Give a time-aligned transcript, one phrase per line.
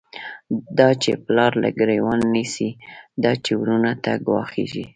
[0.77, 2.69] دا چی پلار له گریوان نیسی،
[3.23, 4.85] دا چی وروڼو ته گوا ښیږی